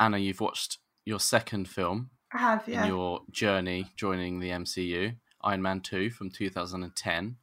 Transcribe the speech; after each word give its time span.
Anna, 0.00 0.18
you've 0.18 0.40
watched 0.40 0.78
your 1.04 1.18
second 1.18 1.68
film 1.68 2.10
I 2.32 2.38
have, 2.38 2.68
yeah. 2.68 2.82
in 2.82 2.88
your 2.88 3.22
journey 3.30 3.86
joining 3.96 4.38
the 4.38 4.50
MCU, 4.50 5.16
Iron 5.42 5.62
Man 5.62 5.80
2 5.80 6.10
from 6.10 6.30
2010. 6.30 7.36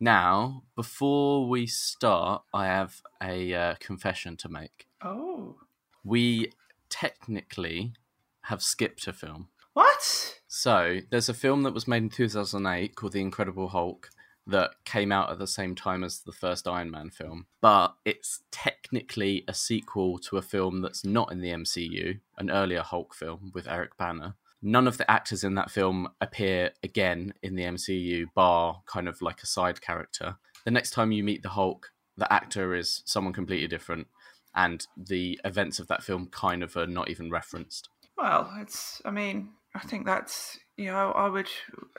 Now, 0.00 0.62
before 0.76 1.48
we 1.48 1.66
start, 1.66 2.42
I 2.54 2.66
have 2.66 3.02
a 3.20 3.52
uh, 3.52 3.74
confession 3.80 4.36
to 4.38 4.48
make. 4.48 4.86
Oh. 5.02 5.56
We 6.04 6.52
technically 6.88 7.94
have 8.42 8.62
skipped 8.62 9.08
a 9.08 9.12
film. 9.12 9.48
What? 9.72 10.38
So, 10.46 11.00
there's 11.10 11.28
a 11.28 11.34
film 11.34 11.64
that 11.64 11.74
was 11.74 11.88
made 11.88 12.04
in 12.04 12.10
2008 12.10 12.94
called 12.94 13.12
The 13.12 13.20
Incredible 13.20 13.68
Hulk 13.68 14.10
that 14.48 14.70
came 14.84 15.12
out 15.12 15.30
at 15.30 15.38
the 15.38 15.46
same 15.46 15.74
time 15.74 16.02
as 16.02 16.20
the 16.20 16.32
first 16.32 16.66
Iron 16.66 16.90
Man 16.90 17.10
film, 17.10 17.46
but 17.60 17.94
it's 18.04 18.40
technically 18.50 19.44
a 19.46 19.54
sequel 19.54 20.18
to 20.20 20.38
a 20.38 20.42
film 20.42 20.80
that's 20.80 21.04
not 21.04 21.30
in 21.30 21.40
the 21.40 21.50
MCU, 21.50 22.18
an 22.38 22.50
earlier 22.50 22.80
Hulk 22.80 23.14
film 23.14 23.52
with 23.54 23.68
Eric 23.68 23.96
Bana. 23.98 24.36
None 24.60 24.88
of 24.88 24.98
the 24.98 25.08
actors 25.08 25.44
in 25.44 25.54
that 25.54 25.70
film 25.70 26.08
appear 26.20 26.72
again 26.82 27.34
in 27.42 27.54
the 27.54 27.62
MCU, 27.62 28.26
bar 28.34 28.82
kind 28.86 29.06
of 29.06 29.22
like 29.22 29.42
a 29.42 29.46
side 29.46 29.80
character. 29.80 30.36
The 30.64 30.70
next 30.72 30.90
time 30.90 31.12
you 31.12 31.22
meet 31.22 31.42
the 31.42 31.50
Hulk, 31.50 31.92
the 32.16 32.32
actor 32.32 32.74
is 32.74 33.02
someone 33.04 33.34
completely 33.34 33.68
different, 33.68 34.08
and 34.54 34.84
the 34.96 35.38
events 35.44 35.78
of 35.78 35.86
that 35.88 36.02
film 36.02 36.26
kind 36.32 36.62
of 36.62 36.76
are 36.76 36.86
not 36.86 37.10
even 37.10 37.30
referenced. 37.30 37.90
Well, 38.16 38.50
it's, 38.58 39.00
I 39.04 39.10
mean, 39.10 39.50
I 39.74 39.80
think 39.80 40.06
that's, 40.06 40.58
you 40.78 40.86
know, 40.86 41.10
I 41.10 41.28
would 41.28 41.48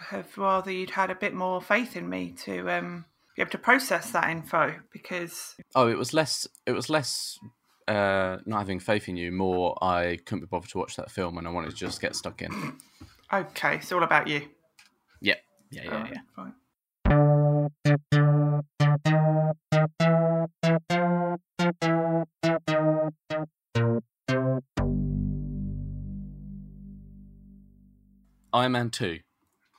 have 0.10 0.36
rather 0.38 0.72
you'd 0.72 0.90
had 0.92 1.12
a 1.12 1.16
bit 1.16 1.34
more 1.34 1.62
faith 1.62 1.96
in 1.96 2.10
me 2.10 2.32
to 2.46 2.68
um, 2.70 3.06
be 3.36 3.42
able 3.42 3.52
to 3.52 3.58
process 3.58 4.10
that 4.12 4.30
info 4.30 4.76
because, 4.92 5.56
Oh, 5.76 5.88
it 5.90 5.98
was 5.98 6.14
less. 6.14 6.48
It 6.66 6.72
was 6.72 6.90
less. 6.90 7.38
Uh, 7.88 8.38
not 8.46 8.60
having 8.60 8.80
faith 8.80 9.10
in 9.10 9.18
you. 9.18 9.32
More, 9.32 9.76
I 9.84 10.18
couldn't 10.26 10.42
be 10.42 10.46
bothered 10.46 10.70
to 10.72 10.78
watch 10.78 10.96
that 10.96 11.12
film, 11.12 11.38
and 11.38 11.48
I 11.48 11.52
wanted 11.52 11.72
to 11.72 11.76
just 11.76 12.00
get 12.00 12.16
stuck 12.16 12.42
in. 12.42 12.78
okay, 13.34 13.76
it's 13.76 13.92
all 13.92 14.04
about 14.04 14.28
you. 14.28 14.44
Yeah, 15.22 15.36
yeah, 15.72 15.84
yeah, 15.84 15.92
Alright, 15.92 16.14
yeah. 16.14 17.70
Fine. 18.16 18.39
Iron 28.70 28.74
Man 28.74 28.90
Two. 28.92 29.22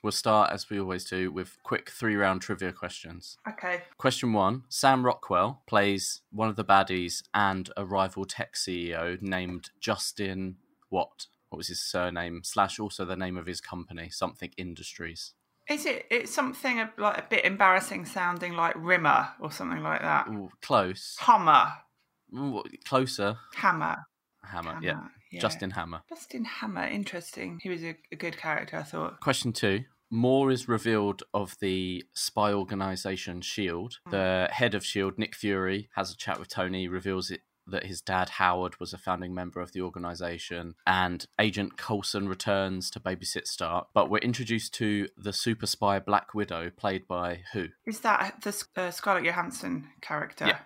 We'll 0.02 0.10
start 0.10 0.50
as 0.50 0.68
we 0.68 0.80
always 0.80 1.04
do 1.04 1.30
with 1.30 1.58
quick 1.62 1.90
three-round 1.90 2.42
trivia 2.42 2.72
questions. 2.72 3.38
Okay. 3.48 3.82
Question 3.98 4.32
one: 4.32 4.64
Sam 4.68 5.06
Rockwell 5.06 5.62
plays 5.68 6.22
one 6.32 6.48
of 6.48 6.56
the 6.56 6.64
baddies 6.64 7.22
and 7.32 7.70
a 7.76 7.84
rival 7.84 8.24
tech 8.24 8.54
CEO 8.54 9.22
named 9.22 9.70
Justin. 9.78 10.56
What? 10.88 11.26
What 11.50 11.58
was 11.58 11.68
his 11.68 11.80
surname? 11.80 12.40
Slash 12.42 12.80
also 12.80 13.04
the 13.04 13.14
name 13.14 13.36
of 13.36 13.46
his 13.46 13.60
company, 13.60 14.10
something 14.10 14.50
Industries. 14.56 15.34
Is 15.68 15.86
it, 15.86 16.06
it's 16.10 16.34
something 16.34 16.80
a- 16.80 16.92
like 16.98 17.18
a 17.18 17.26
bit 17.30 17.44
embarrassing 17.44 18.06
sounding 18.06 18.54
like 18.54 18.74
Rimmer 18.76 19.28
or 19.38 19.52
something 19.52 19.84
like 19.84 20.00
that? 20.00 20.26
Ooh, 20.26 20.50
close. 20.62 21.14
Hummer. 21.20 21.70
Ooh, 22.36 22.64
closer. 22.84 23.36
Hammer. 23.54 23.98
Hammer. 24.42 24.70
Hammer, 24.72 24.84
yeah. 24.84 25.00
Justin 25.38 25.70
Hammer. 25.70 26.02
Justin 26.08 26.44
Hammer, 26.44 26.86
interesting. 26.86 27.60
He 27.62 27.68
was 27.68 27.84
a, 27.84 27.96
a 28.10 28.16
good 28.16 28.36
character, 28.36 28.78
I 28.78 28.82
thought. 28.82 29.20
Question 29.20 29.52
two. 29.52 29.84
More 30.10 30.50
is 30.50 30.66
revealed 30.66 31.22
of 31.32 31.56
the 31.60 32.02
spy 32.14 32.52
organization 32.52 33.42
SHIELD. 33.42 33.98
E 34.08 34.10
The 34.10 34.48
head 34.50 34.74
of 34.74 34.84
SHIELD, 34.84 35.18
Nick 35.18 35.36
Fury, 35.36 35.88
has 35.94 36.10
a 36.10 36.16
chat 36.16 36.40
with 36.40 36.48
Tony, 36.48 36.88
reveals 36.88 37.30
it 37.30 37.42
that 37.66 37.86
his 37.86 38.00
dad 38.00 38.30
Howard 38.30 38.78
was 38.80 38.92
a 38.92 38.98
founding 38.98 39.34
member 39.34 39.60
of 39.60 39.72
the 39.72 39.80
organization, 39.80 40.74
and 40.86 41.26
Agent 41.40 41.76
Coulson 41.76 42.28
returns 42.28 42.90
to 42.90 43.00
babysit 43.00 43.46
Stark. 43.46 43.88
But 43.94 44.10
we're 44.10 44.18
introduced 44.18 44.74
to 44.74 45.08
the 45.16 45.32
super 45.32 45.66
spy 45.66 45.98
Black 45.98 46.34
Widow, 46.34 46.70
played 46.76 47.06
by 47.06 47.42
who? 47.52 47.68
Is 47.86 48.00
that 48.00 48.42
the 48.42 48.64
uh, 48.76 48.90
Scarlett 48.90 49.24
Johansson 49.24 49.88
character? 50.00 50.46
Yeah, 50.46 50.58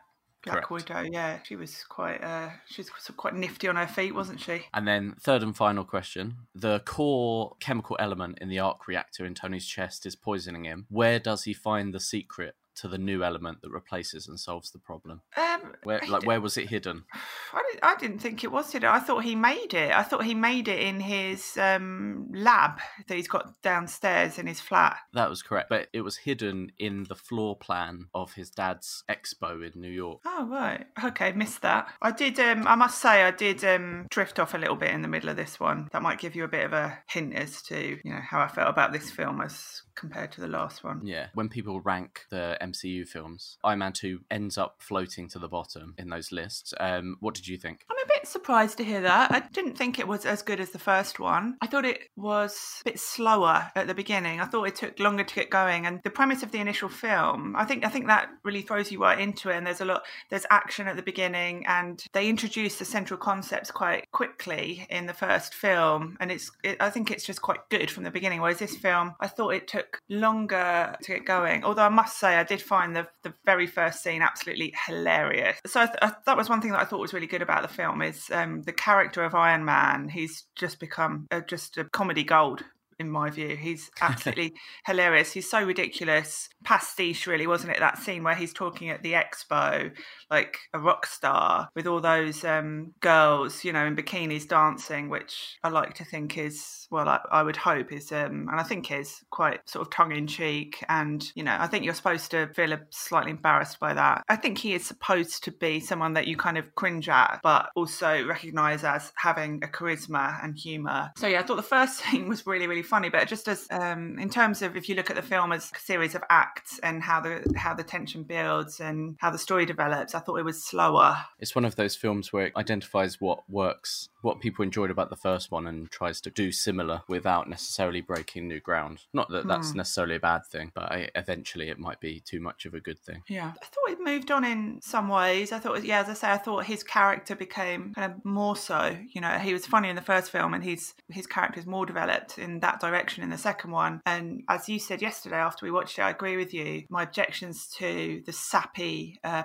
Black 0.44 0.66
correct. 0.66 0.71
Widow. 0.71 1.09
Yeah, 1.10 1.38
she 1.43 1.56
was 1.56 1.84
quite. 1.88 2.22
Uh, 2.22 2.50
she 2.66 2.82
was 2.82 2.91
quite 3.16 3.34
nifty 3.34 3.69
on 3.69 3.77
her 3.77 3.87
feet, 3.87 4.15
wasn't 4.15 4.41
she? 4.41 4.62
And 4.72 4.87
then, 4.87 5.15
third 5.21 5.43
and 5.43 5.56
final 5.56 5.84
question 5.84 6.37
the 6.55 6.81
core 6.81 7.56
chemical 7.60 7.97
element 7.99 8.38
in 8.41 8.49
the 8.49 8.59
arc 8.59 8.87
reactor 8.87 9.25
in 9.25 9.34
Tony's 9.34 9.66
chest 9.66 10.06
is 10.06 10.16
poisoning 10.16 10.65
him. 10.65 10.87
Where 10.88 11.19
does 11.19 11.44
he 11.44 11.53
find 11.53 11.93
the 11.94 12.00
secret 12.00 12.55
to 12.77 12.89
the 12.89 12.99
new 12.99 13.23
element 13.23 13.62
that 13.62 13.71
replaces 13.71 14.29
and 14.29 14.39
solves 14.39 14.71
the 14.71 14.79
problem? 14.79 15.21
Um, 15.37 15.75
Where, 15.83 16.01
like, 16.09 16.27
where 16.27 16.41
was 16.41 16.57
it 16.57 16.69
hidden? 16.69 17.05
I 17.53 17.62
didn't, 17.71 17.85
I 17.85 17.97
didn't 17.97 18.19
think 18.19 18.45
it 18.45 18.53
was 18.53 18.73
hidden. 18.73 18.89
I 18.89 19.01
thought 19.01 19.25
he 19.25 19.35
made 19.35 19.75
it. 19.75 19.91
I 19.93 20.03
thought 20.03 20.25
he 20.25 20.35
made 20.35 20.69
it 20.69 20.81
in 20.81 21.01
his 21.01 21.57
um, 21.57 22.29
lab 22.33 22.79
that 23.07 23.15
he's 23.15 23.29
got 23.29 23.61
downstairs 23.62 24.39
in 24.39 24.47
his 24.47 24.61
flat. 24.61 24.97
That 25.12 25.31
was 25.31 25.43
correct, 25.43 25.69
but 25.69 25.89
it 25.93 26.03
was 26.03 26.17
hidden 26.17 26.73
in 26.79 27.05
the 27.05 27.15
floor 27.15 27.57
plan 27.57 28.07
of 28.15 28.35
his 28.35 28.51
dad's 28.51 29.05
expo 29.09 29.65
in 29.65 29.81
New 29.81 29.91
York. 29.91 30.21
Oh 30.25 30.47
right, 30.51 30.87
okay, 31.05 31.33
missed 31.33 31.62
that. 31.62 31.89
I 32.03 32.11
did. 32.11 32.39
Um, 32.41 32.67
I 32.67 32.75
must 32.75 33.01
say, 33.01 33.23
I 33.23 33.31
did 33.31 33.65
um, 33.65 34.06
drift 34.11 34.39
off 34.39 34.55
a 34.55 34.59
little 34.59 34.77
bit 34.77 34.91
in 34.91 35.03
the 35.03 35.09
middle 35.09 35.29
of 35.29 35.37
this 35.37 35.61
one. 35.61 35.89
That 35.93 36.03
might 36.03 36.19
give 36.19 36.35
you 36.35 36.45
a 36.45 36.49
bit 36.49 36.65
of 36.65 36.73
a 36.73 36.99
hint 37.09 37.35
as 37.35 37.62
to 37.62 37.99
you 38.03 38.12
know 38.12 38.21
how 38.21 38.41
I 38.41 38.49
felt 38.49 38.69
about 38.69 38.93
this 38.93 39.11
film 39.11 39.41
as 39.41 39.83
compared 39.94 40.32
to 40.32 40.41
the 40.41 40.49
last 40.49 40.84
one. 40.84 41.00
Yeah, 41.05 41.28
when 41.34 41.49
people 41.49 41.81
rank 41.81 42.27
the 42.31 42.59
MCU 42.60 43.06
films, 43.06 43.59
Iron 43.65 43.81
Man 43.81 43.93
2 43.93 44.21
ends 44.31 44.59
up 44.59 44.77
floating 44.78 45.28
to 45.28 45.38
the 45.38 45.49
bottom 45.49 45.94
in 45.99 46.09
those 46.09 46.32
lists. 46.32 46.75
Um, 46.78 47.16
what 47.21 47.34
did 47.34 47.49
you 47.49 47.56
think? 47.56 47.84
I'm 47.91 47.97
a 47.97 48.09
bit 48.09 48.27
surprised 48.27 48.78
to 48.78 48.84
hear 48.84 49.00
that. 49.03 49.31
I 49.32 49.41
didn't 49.41 49.77
think 49.77 49.99
it 49.99 50.09
was 50.09 50.27
as 50.27 50.43
good 50.43 50.60
as 50.60 50.71
the 50.71 50.78
first 50.78 51.19
one. 51.19 51.56
I 51.60 51.66
thought 51.66 51.84
it 51.84 52.10
was 52.16 52.82
a 52.82 52.91
bit 52.91 53.00
slower 53.00 53.71
at 53.75 53.87
the 53.87 53.94
beginning. 53.94 54.41
I 54.41 54.47
thought 54.47 54.65
it 54.65 54.77
took 54.77 54.99
longer 54.99 55.25
to 55.25 55.34
get 55.34 55.50
going. 55.50 55.87
And 55.87 56.00
the 56.03 56.11
premise 56.11 56.43
of 56.43 56.53
the 56.53 56.59
initial 56.59 56.88
film, 56.88 57.55
I 57.56 57.65
think 57.65 57.84
I 57.84 57.88
think 57.88 58.06
that 58.06 58.28
really 58.43 58.62
throws 58.62 58.91
you 58.91 59.00
right 59.00 59.19
into 59.19 59.50
it. 59.50 59.56
And 59.56 59.66
there's 59.66 59.81
a 59.81 59.84
lot 59.84 60.03
there's 60.31 60.47
action 60.50 60.88
at 60.88 60.97
the 60.97 61.03
beginning 61.03 61.66
and 61.66 62.05
they 62.12 62.28
introduce 62.28 62.78
the 62.78 62.84
central 62.84 63.19
concepts 63.19 63.71
quite 63.71 64.11
quickly 64.12 64.87
in 64.91 65.06
the 65.06 65.15
first 65.15 65.55
film. 65.55 66.16
And 66.21 66.31
it's 66.31 66.50
it, 66.62 66.76
I 66.81 66.91
think 66.91 67.11
it's 67.11 67.25
just 67.25 67.43
quite 67.43 67.69
good 67.71 67.91
from 67.91 68.05
the 68.05 68.11
beginning. 68.11 68.41
Whereas 68.41 68.59
this 68.59 68.76
film, 68.76 69.15
I 69.21 69.28
thought 69.28 69.50
it 69.50 69.69
took 69.69 69.84
longer 70.09 70.97
to 71.03 71.12
get 71.12 71.25
going. 71.25 71.65
Although 71.65 71.83
I 71.83 71.89
must 71.89 72.19
say 72.19 72.37
I 72.37 72.45
did 72.45 72.62
find 72.62 72.95
the 72.95 73.09
the 73.22 73.34
very 73.45 73.67
first 73.67 74.03
scene 74.03 74.22
absolutely 74.22 74.75
hilarious. 74.87 75.59
So 75.67 75.81
I 75.81 75.87
th- 75.87 75.99
I, 76.03 76.12
that 76.27 76.37
was 76.37 76.49
one 76.49 76.61
thing 76.61 76.72
that 76.72 76.81
I 76.81 76.84
thought 76.84 77.00
was 77.00 77.15
really 77.15 77.27
good 77.27 77.43
about 77.43 77.62
the 77.62 77.69
film 77.69 78.03
is 78.03 78.31
um, 78.31 78.62
the 78.62 78.73
character 78.73 79.25
of 79.25 79.34
Iron 79.34 79.65
Man. 79.65 80.09
He's 80.09 80.44
just 80.55 80.81
become 80.81 81.27
uh, 81.31 81.41
just 81.41 81.78
a 81.78 81.84
comedy 81.84 82.25
gold. 82.25 82.65
In 83.04 83.10
my 83.10 83.31
view, 83.31 83.56
he's 83.56 83.91
absolutely 84.00 84.54
hilarious. 84.87 85.32
He's 85.32 85.50
so 85.50 85.62
ridiculous, 85.62 86.48
pastiche, 86.65 87.26
really, 87.26 87.47
wasn't 87.47 87.72
it? 87.72 87.81
That 87.81 87.98
scene 87.98 88.25
where 88.25 88.34
he's 88.34 88.53
talking 88.53 88.88
at 88.91 89.03
the 89.03 89.12
expo 89.12 89.92
like 90.31 90.59
a 90.72 90.81
rock 90.81 91.06
star 91.06 91.69
with 91.76 91.87
all 91.87 92.00
those 92.00 92.44
um, 92.44 92.93
girls, 93.00 93.62
you 93.62 93.72
know, 93.72 93.87
in 93.87 93.94
bikinis 93.94 94.48
dancing, 94.48 95.09
which 95.09 95.59
I 95.62 95.69
like 95.69 95.94
to 95.94 96.04
think 96.04 96.37
is, 96.37 96.88
well, 96.91 97.09
I, 97.09 97.20
I 97.31 97.43
would 97.43 97.56
hope 97.56 97.93
is, 97.93 98.10
um, 98.10 98.48
and 98.50 98.59
I 98.59 98.62
think 98.62 98.91
is 98.91 99.22
quite 99.31 99.69
sort 99.69 99.87
of 99.87 99.93
tongue 99.93 100.12
in 100.12 100.26
cheek. 100.26 100.84
And, 100.88 101.25
you 101.34 101.44
know, 101.44 101.56
I 101.59 101.69
think 101.69 101.84
you're 101.84 101.94
supposed 101.94 102.31
to 102.32 102.48
feel 102.54 102.72
a, 102.72 102.81
slightly 102.91 103.31
embarrassed 103.31 103.78
by 103.78 103.94
that. 103.94 104.25
I 104.28 104.37
think 104.37 104.59
he 104.59 104.75
is 104.75 104.84
supposed 104.84 105.44
to 105.44 105.53
be 105.53 105.78
someone 105.78 106.14
that 106.14 106.26
you 106.26 106.37
kind 106.37 106.59
of 106.59 106.75
cringe 106.75 107.09
at, 107.09 107.41
but 107.43 107.70
also 107.76 108.26
recognize 108.26 108.82
as 108.82 109.12
having 109.16 109.62
a 109.62 109.69
charisma 109.69 110.43
and 110.43 110.59
humor. 110.59 111.10
So, 111.16 111.26
yeah, 111.26 111.41
I 111.41 111.43
thought 111.43 111.56
the 111.56 111.62
first 111.62 111.98
scene 112.04 112.28
was 112.28 112.47
really, 112.47 112.66
really 112.66 112.82
funny, 112.94 113.09
but 113.09 113.27
just 113.27 113.49
as, 113.49 113.66
um, 113.72 114.16
in 114.21 114.31
terms 114.31 114.62
of 114.62 114.77
if 114.77 114.88
you 114.88 114.94
look 114.94 115.10
at 115.10 115.16
the 115.16 115.22
film 115.22 115.50
as 115.50 115.72
a 115.75 115.81
series 115.81 116.15
of 116.15 116.22
acts 116.31 116.78
and 116.84 117.03
how 117.03 117.21
the, 117.21 117.44
how 117.56 117.75
the 117.75 117.82
tension 117.82 118.22
builds 118.22 118.78
and 118.78 119.16
how 119.19 119.32
the 119.32 119.38
story 119.38 119.66
develops, 119.66 120.15
I 120.15 120.21
thought 120.21 120.37
it 120.37 120.44
was 120.44 120.62
slower. 120.62 121.16
It's 121.41 121.56
one 121.56 121.65
of 121.65 121.75
those 121.75 121.97
films 121.97 122.32
where 122.32 122.47
it 122.47 122.53
identifies 122.56 123.21
what 123.21 123.50
works, 123.50 124.10
what 124.22 124.38
people 124.38 124.62
enjoyed 124.62 124.93
about 124.93 125.11
the 125.11 125.17
first 125.17 125.50
one, 125.50 125.67
and 125.67 125.91
tries 125.91 126.20
to 126.20 126.31
do 126.31 126.52
similar 126.52 127.02
without 127.08 127.49
necessarily 127.49 128.00
breaking 128.00 128.46
new 128.46 128.61
ground. 128.61 129.00
Not 129.12 129.29
that 129.31 129.49
that's 129.49 129.75
necessarily 129.75 130.14
a 130.14 130.20
bad 130.20 130.46
thing, 130.46 130.70
but 130.73 130.85
I, 130.85 131.08
eventually 131.17 131.70
it 131.70 131.81
might 131.81 131.99
be 131.99 132.20
too 132.20 132.38
much 132.38 132.64
of 132.64 132.75
a 132.75 132.81
good 132.81 133.00
thing. 133.00 133.25
Yeah. 133.26 133.55
I 133.61 133.64
thought 133.64 133.91
it 133.91 133.99
moved 134.00 134.31
on 134.31 134.44
in 134.44 134.79
some 134.82 135.08
ways. 135.08 135.50
I 135.50 135.58
thought, 135.58 135.82
yeah, 135.82 136.02
as 136.02 136.08
I 136.08 136.14
say, 136.14 136.31
I 136.31 136.38
thought 136.38 136.64
his 136.64 136.85
character 136.85 137.35
became 137.35 137.93
kind 137.94 138.12
of 138.12 138.25
more 138.25 138.55
so. 138.55 138.96
You 139.08 139.20
know, 139.20 139.31
he 139.31 139.52
was 139.52 139.67
funny 139.67 139.88
in 139.88 139.96
the 139.96 140.02
first 140.02 140.31
film, 140.31 140.55
and 140.55 140.62
he's 140.62 140.94
his 141.11 141.26
character 141.26 141.58
is 141.58 141.67
more 141.67 141.87
developed 141.87 142.38
in 142.38 142.61
that 142.61 142.74
direction 142.81 143.23
in 143.23 143.31
the 143.31 143.38
second 143.38 143.71
one. 143.71 144.00
And 144.06 144.43
as 144.49 144.69
you 144.69 144.79
said 144.79 145.03
yesterday 145.03 145.37
after 145.37 145.67
we 145.67 145.73
watched 145.73 145.99
it, 145.99 146.03
I 146.03 146.11
agree 146.11 146.37
with 146.37 146.55
you. 146.55 146.85
My 146.88 147.03
objections 147.03 147.69
to 147.79 148.23
the 148.26 148.32
sappy 148.32 149.19
uh. 149.25 149.44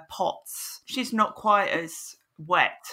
She's 0.86 1.14
not 1.14 1.36
quite 1.36 1.70
as 1.70 2.16
wet. 2.38 2.86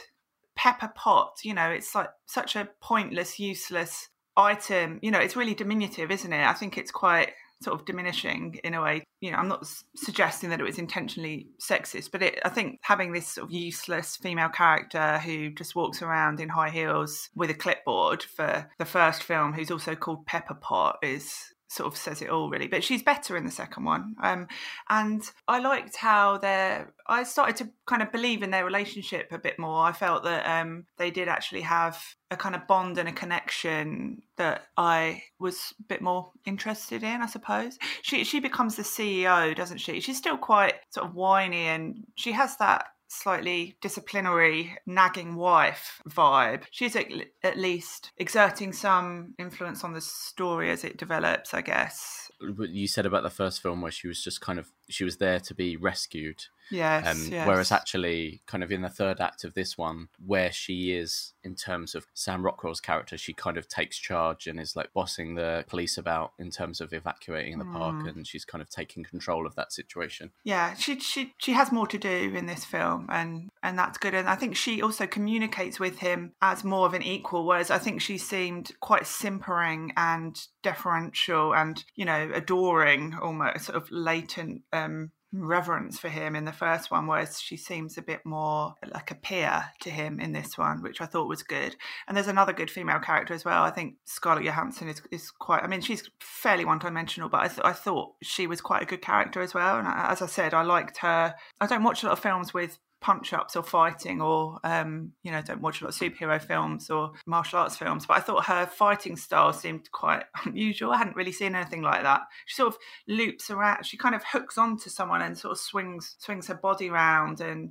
Pepper 0.54 0.90
Pot, 0.94 1.40
you 1.42 1.52
know, 1.52 1.68
it's 1.68 1.94
like 1.94 2.08
such 2.24 2.56
a 2.56 2.68
pointless, 2.80 3.38
useless 3.38 4.08
item. 4.36 4.98
You 5.02 5.10
know, 5.10 5.18
it's 5.18 5.36
really 5.36 5.54
diminutive, 5.54 6.10
isn't 6.10 6.32
it? 6.32 6.46
I 6.46 6.54
think 6.54 6.78
it's 6.78 6.90
quite 6.90 7.32
sort 7.62 7.78
of 7.78 7.86
diminishing 7.86 8.60
in 8.64 8.74
a 8.74 8.82
way. 8.82 9.04
You 9.20 9.30
know, 9.30 9.38
I'm 9.38 9.48
not 9.48 9.66
suggesting 9.96 10.50
that 10.50 10.60
it 10.60 10.64
was 10.64 10.78
intentionally 10.78 11.48
sexist, 11.60 12.10
but 12.10 12.22
it, 12.22 12.38
I 12.44 12.48
think 12.48 12.78
having 12.82 13.12
this 13.12 13.28
sort 13.28 13.46
of 13.46 13.52
useless 13.52 14.16
female 14.16 14.48
character 14.48 15.18
who 15.18 15.50
just 15.50 15.74
walks 15.74 16.02
around 16.02 16.40
in 16.40 16.48
high 16.48 16.70
heels 16.70 17.30
with 17.34 17.50
a 17.50 17.54
clipboard 17.54 18.22
for 18.22 18.70
the 18.78 18.84
first 18.84 19.22
film, 19.22 19.52
who's 19.52 19.70
also 19.70 19.94
called 19.94 20.26
Pepper 20.26 20.54
Pot, 20.54 20.98
is 21.02 21.54
sort 21.68 21.86
of 21.86 21.96
says 21.96 22.22
it 22.22 22.30
all 22.30 22.48
really 22.48 22.68
but 22.68 22.84
she's 22.84 23.02
better 23.02 23.36
in 23.36 23.44
the 23.44 23.50
second 23.50 23.84
one. 23.84 24.14
Um, 24.22 24.46
and 24.88 25.22
i 25.48 25.58
liked 25.58 25.96
how 25.96 26.38
they're 26.38 26.92
i 27.06 27.22
started 27.22 27.56
to 27.56 27.70
kind 27.86 28.02
of 28.02 28.12
believe 28.12 28.42
in 28.42 28.50
their 28.50 28.64
relationship 28.64 29.32
a 29.32 29.38
bit 29.38 29.58
more. 29.58 29.84
I 29.84 29.92
felt 29.92 30.24
that 30.24 30.46
um, 30.46 30.86
they 30.98 31.10
did 31.10 31.28
actually 31.28 31.62
have 31.62 32.02
a 32.30 32.36
kind 32.36 32.54
of 32.54 32.66
bond 32.66 32.98
and 32.98 33.08
a 33.08 33.12
connection 33.12 34.22
that 34.36 34.66
i 34.76 35.22
was 35.38 35.72
a 35.80 35.82
bit 35.84 36.02
more 36.02 36.32
interested 36.44 37.02
in 37.02 37.22
i 37.22 37.26
suppose. 37.26 37.78
She 38.02 38.24
she 38.24 38.40
becomes 38.40 38.76
the 38.76 38.82
ceo 38.82 39.54
doesn't 39.54 39.78
she? 39.78 40.00
She's 40.00 40.18
still 40.18 40.38
quite 40.38 40.74
sort 40.90 41.06
of 41.06 41.14
whiny 41.14 41.66
and 41.66 42.04
she 42.16 42.32
has 42.32 42.56
that 42.58 42.86
slightly 43.08 43.76
disciplinary, 43.80 44.76
nagging 44.86 45.36
wife 45.36 46.00
vibe. 46.08 46.64
She's 46.70 46.96
at, 46.96 47.56
least 47.56 48.12
exerting 48.18 48.72
some 48.72 49.34
influence 49.38 49.84
on 49.84 49.92
the 49.92 50.00
story 50.00 50.70
as 50.70 50.84
it 50.84 50.96
develops, 50.98 51.54
I 51.54 51.62
guess. 51.62 52.30
What 52.40 52.70
you 52.70 52.86
said 52.86 53.06
about 53.06 53.22
the 53.22 53.30
first 53.30 53.62
film, 53.62 53.80
where 53.80 53.92
she 53.92 54.08
was 54.08 54.22
just 54.22 54.40
kind 54.40 54.58
of 54.58 54.70
she 54.88 55.04
was 55.04 55.16
there 55.16 55.40
to 55.40 55.54
be 55.54 55.76
rescued, 55.76 56.44
Yes, 56.70 57.06
um, 57.06 57.32
yes, 57.32 57.46
Whereas 57.46 57.70
actually, 57.70 58.42
kind 58.46 58.64
of 58.64 58.72
in 58.72 58.82
the 58.82 58.88
third 58.88 59.20
act 59.20 59.44
of 59.44 59.54
this 59.54 59.78
one, 59.78 60.08
where 60.24 60.50
she 60.50 60.92
is 60.92 61.32
in 61.44 61.54
terms 61.54 61.94
of 61.94 62.06
Sam 62.14 62.44
Rockwell's 62.44 62.80
character, 62.80 63.16
she 63.16 63.32
kind 63.32 63.56
of 63.56 63.68
takes 63.68 63.98
charge 63.98 64.46
and 64.46 64.58
is 64.58 64.74
like 64.74 64.92
bossing 64.92 65.36
the 65.36 65.64
police 65.68 65.96
about 65.96 66.32
in 66.38 66.50
terms 66.50 66.80
of 66.80 66.92
evacuating 66.92 67.58
the 67.58 67.64
mm. 67.64 67.72
park, 67.72 68.06
and 68.06 68.26
she's 68.26 68.44
kind 68.44 68.60
of 68.62 68.68
taking 68.68 69.04
control 69.04 69.46
of 69.46 69.54
that 69.54 69.72
situation. 69.72 70.32
Yeah, 70.44 70.74
she 70.74 70.98
she 70.98 71.34
she 71.38 71.52
has 71.52 71.70
more 71.70 71.86
to 71.86 71.98
do 71.98 72.32
in 72.34 72.46
this 72.46 72.64
film, 72.64 73.06
and 73.10 73.50
and 73.62 73.78
that's 73.78 73.98
good. 73.98 74.14
And 74.14 74.28
I 74.28 74.34
think 74.34 74.56
she 74.56 74.82
also 74.82 75.06
communicates 75.06 75.78
with 75.78 75.98
him 75.98 76.32
as 76.42 76.64
more 76.64 76.86
of 76.86 76.94
an 76.94 77.02
equal, 77.02 77.46
whereas 77.46 77.70
I 77.70 77.78
think 77.78 78.00
she 78.00 78.18
seemed 78.18 78.72
quite 78.80 79.06
simpering 79.06 79.92
and 79.96 80.36
deferential 80.62 81.54
and 81.54 81.84
you 81.94 82.04
know 82.04 82.30
adoring, 82.34 83.14
almost 83.22 83.66
sort 83.66 83.76
of 83.76 83.88
latent 83.92 84.62
um, 84.76 85.10
reverence 85.32 85.98
for 85.98 86.08
him 86.08 86.34
in 86.34 86.44
the 86.44 86.52
first 86.52 86.90
one, 86.90 87.06
whereas 87.06 87.40
she 87.40 87.56
seems 87.56 87.98
a 87.98 88.02
bit 88.02 88.20
more 88.24 88.74
like 88.92 89.10
a 89.10 89.14
peer 89.14 89.64
to 89.80 89.90
him 89.90 90.20
in 90.20 90.32
this 90.32 90.56
one, 90.56 90.82
which 90.82 91.00
I 91.00 91.06
thought 91.06 91.28
was 91.28 91.42
good. 91.42 91.76
And 92.06 92.16
there's 92.16 92.28
another 92.28 92.52
good 92.52 92.70
female 92.70 93.00
character 93.00 93.34
as 93.34 93.44
well. 93.44 93.62
I 93.62 93.70
think 93.70 93.96
Scarlett 94.04 94.44
Johansson 94.44 94.88
is, 94.88 95.02
is 95.10 95.30
quite, 95.30 95.62
I 95.62 95.66
mean, 95.66 95.80
she's 95.80 96.08
fairly 96.20 96.64
one 96.64 96.78
dimensional, 96.78 97.28
but 97.28 97.42
I, 97.42 97.48
th- 97.48 97.60
I 97.64 97.72
thought 97.72 98.14
she 98.22 98.46
was 98.46 98.60
quite 98.60 98.82
a 98.82 98.86
good 98.86 99.02
character 99.02 99.40
as 99.40 99.54
well. 99.54 99.78
And 99.78 99.88
as 99.88 100.22
I 100.22 100.26
said, 100.26 100.54
I 100.54 100.62
liked 100.62 100.98
her. 100.98 101.34
I 101.60 101.66
don't 101.66 101.84
watch 101.84 102.02
a 102.02 102.06
lot 102.06 102.12
of 102.12 102.20
films 102.20 102.54
with 102.54 102.78
punch 103.06 103.32
ups 103.32 103.54
or 103.54 103.62
fighting 103.62 104.20
or 104.20 104.58
um, 104.64 105.12
you 105.22 105.30
know 105.30 105.40
don't 105.40 105.60
watch 105.60 105.80
a 105.80 105.84
lot 105.84 105.94
of 105.94 105.96
superhero 105.96 106.42
films 106.42 106.90
or 106.90 107.12
martial 107.24 107.60
arts 107.60 107.76
films 107.76 108.04
but 108.04 108.16
i 108.16 108.20
thought 108.20 108.46
her 108.46 108.66
fighting 108.66 109.14
style 109.16 109.52
seemed 109.52 109.88
quite 109.92 110.24
unusual. 110.44 110.90
I 110.90 110.96
hadn't 110.98 111.14
really 111.14 111.30
seen 111.30 111.54
anything 111.54 111.82
like 111.82 112.02
that. 112.02 112.22
She 112.46 112.56
sort 112.56 112.74
of 112.74 112.78
loops 113.06 113.48
around 113.48 113.86
she 113.86 113.96
kind 113.96 114.16
of 114.16 114.24
hooks 114.24 114.58
onto 114.58 114.90
someone 114.90 115.22
and 115.22 115.38
sort 115.38 115.52
of 115.52 115.58
swings 115.58 116.16
swings 116.18 116.48
her 116.48 116.56
body 116.56 116.90
around 116.90 117.40
and 117.40 117.70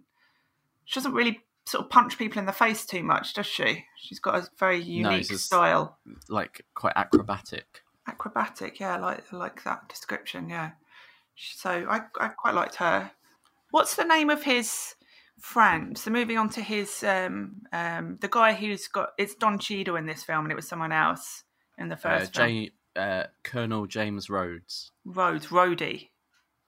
she 0.86 1.02
doesn't 1.02 1.12
really 1.12 1.42
sort 1.66 1.84
of 1.84 1.90
punch 1.90 2.18
people 2.18 2.40
in 2.40 2.46
the 2.46 2.54
face 2.54 2.86
too 2.86 3.04
much 3.04 3.34
does 3.34 3.46
she? 3.46 3.84
She's 3.98 4.20
got 4.20 4.36
a 4.36 4.48
very 4.58 4.82
unique 4.82 5.30
no, 5.30 5.36
style. 5.36 5.98
like 6.30 6.64
quite 6.76 6.94
acrobatic. 6.96 7.82
Acrobatic 8.08 8.80
yeah 8.80 8.96
like 8.96 9.34
like 9.34 9.66
that 9.66 9.90
description 9.90 10.48
yeah. 10.48 10.72
So 11.36 11.70
I, 11.90 12.00
I 12.22 12.30
quite 12.30 12.56
liked 12.56 12.76
her. 12.76 13.12
What's 13.72 13.96
the 13.96 14.06
name 14.06 14.30
of 14.30 14.44
his 14.44 14.96
friend. 15.40 15.98
So 15.98 16.12
moving 16.12 16.38
on 16.38 16.50
to 16.50 16.62
his 16.62 17.04
um, 17.04 17.62
um, 17.72 18.18
the 18.22 18.28
guy 18.28 18.54
who's 18.54 18.88
got 18.88 19.10
it's 19.18 19.36
Don 19.36 19.60
Cheadle 19.60 19.96
in 19.96 20.06
this 20.06 20.24
film, 20.24 20.46
and 20.46 20.52
it 20.52 20.56
was 20.56 20.68
someone 20.68 20.92
else 20.92 21.44
in 21.78 21.90
the 21.90 21.96
uh, 21.96 22.00
first. 22.00 22.38
Uh, 22.40 22.48
J- 22.48 22.72
uh, 22.96 23.24
Colonel 23.44 23.86
James 23.88 24.30
Rhodes. 24.30 24.92
Rhodes, 25.06 25.48
Rhodey. 25.48 26.10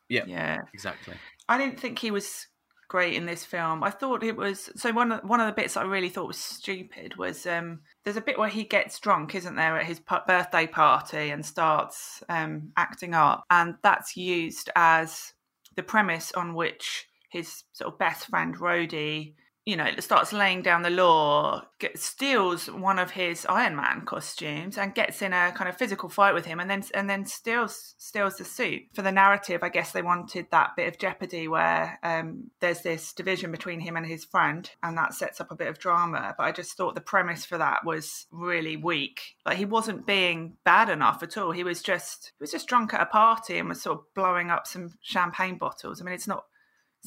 Yeah, 0.09 0.23
yeah, 0.25 0.59
exactly. 0.73 1.15
I 1.49 1.57
didn't 1.57 1.79
think 1.79 1.99
he 1.99 2.11
was 2.11 2.47
great 2.87 3.15
in 3.15 3.25
this 3.25 3.43
film. 3.43 3.83
I 3.83 3.89
thought 3.89 4.23
it 4.23 4.37
was 4.37 4.69
so 4.75 4.91
one 4.91 5.11
of 5.11 5.23
one 5.23 5.39
of 5.39 5.47
the 5.47 5.53
bits 5.53 5.77
I 5.77 5.83
really 5.83 6.09
thought 6.09 6.27
was 6.27 6.37
stupid 6.37 7.17
was 7.17 7.45
um, 7.45 7.81
there's 8.03 8.17
a 8.17 8.21
bit 8.21 8.37
where 8.37 8.49
he 8.49 8.63
gets 8.63 8.99
drunk, 8.99 9.35
isn't 9.35 9.55
there, 9.55 9.77
at 9.77 9.85
his 9.85 9.99
birthday 9.99 10.67
party 10.67 11.29
and 11.29 11.45
starts 11.45 12.23
um, 12.29 12.71
acting 12.77 13.13
up, 13.13 13.43
and 13.49 13.75
that's 13.83 14.15
used 14.15 14.69
as 14.75 15.33
the 15.75 15.83
premise 15.83 16.31
on 16.31 16.53
which 16.53 17.07
his 17.37 17.63
sort 17.73 17.93
of 17.93 17.99
best 17.99 18.27
friend 18.27 18.57
Rhodey, 18.57 19.33
you 19.67 19.75
know, 19.75 19.91
starts 19.99 20.31
laying 20.31 20.61
down 20.61 20.81
the 20.81 20.89
law, 20.89 21.61
steals 21.93 22.71
one 22.71 22.97
of 22.97 23.11
his 23.11 23.45
Iron 23.49 23.75
Man 23.75 24.05
costumes 24.05 24.77
and 24.77 24.95
gets 24.95 25.21
in 25.21 25.33
a 25.33 25.51
kind 25.51 25.69
of 25.69 25.75
physical 25.75 26.07
fight 26.07 26.33
with 26.33 26.45
him, 26.45 26.61
and 26.61 26.69
then 26.69 26.83
and 26.93 27.09
then 27.09 27.25
steals 27.25 27.93
steals 27.97 28.37
the 28.37 28.45
suit. 28.45 28.83
For 28.93 29.01
the 29.01 29.11
narrative, 29.11 29.63
I 29.63 29.67
guess 29.67 29.91
they 29.91 30.01
wanted 30.01 30.47
that 30.51 30.77
bit 30.77 30.87
of 30.87 30.97
jeopardy 30.97 31.49
where 31.49 31.99
um, 32.01 32.49
there's 32.61 32.81
this 32.81 33.11
division 33.11 33.51
between 33.51 33.81
him 33.81 33.97
and 33.97 34.05
his 34.05 34.23
friend, 34.23 34.71
and 34.83 34.97
that 34.97 35.13
sets 35.13 35.41
up 35.41 35.51
a 35.51 35.55
bit 35.55 35.67
of 35.67 35.79
drama. 35.79 36.33
But 36.37 36.45
I 36.45 36.53
just 36.53 36.77
thought 36.77 36.95
the 36.95 37.01
premise 37.01 37.43
for 37.43 37.57
that 37.57 37.83
was 37.83 38.25
really 38.31 38.77
weak. 38.77 39.19
Like 39.45 39.57
he 39.57 39.65
wasn't 39.65 40.07
being 40.07 40.53
bad 40.63 40.87
enough 40.87 41.21
at 41.23 41.37
all. 41.37 41.51
He 41.51 41.65
was 41.65 41.81
just 41.81 42.31
he 42.39 42.43
was 42.43 42.51
just 42.51 42.69
drunk 42.69 42.93
at 42.93 43.01
a 43.01 43.05
party 43.05 43.57
and 43.57 43.67
was 43.67 43.81
sort 43.81 43.99
of 43.99 44.05
blowing 44.15 44.49
up 44.49 44.65
some 44.65 44.93
champagne 45.01 45.57
bottles. 45.57 45.99
I 45.99 46.05
mean, 46.05 46.13
it's 46.15 46.25
not 46.25 46.45